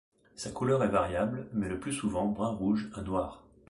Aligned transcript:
Sa 0.35 0.49
couleur 0.49 0.83
est 0.83 0.87
variable, 0.87 1.47
mais 1.53 1.69
le 1.69 1.79
plus 1.79 1.93
souvent 1.93 2.25
brun-rouge 2.25 2.89
à 2.95 3.03
noire. 3.03 3.43